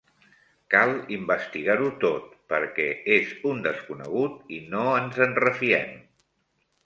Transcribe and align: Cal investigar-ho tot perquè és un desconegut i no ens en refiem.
Cal 0.73 0.93
investigar-ho 1.17 1.89
tot 2.03 2.31
perquè 2.53 2.87
és 3.17 3.35
un 3.51 3.61
desconegut 3.67 4.51
i 4.57 4.61
no 4.73 4.87
ens 5.03 5.21
en 5.27 5.37
refiem. 5.47 5.93